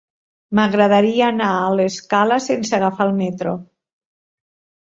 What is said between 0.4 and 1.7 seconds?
M'agradaria anar a